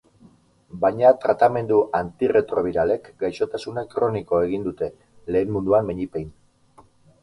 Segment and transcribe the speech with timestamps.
[0.85, 4.93] Baina tratamendu antirretrobiralek gaixotasuna kroniko egin dute,
[5.35, 6.39] lehen munduan behinik behin.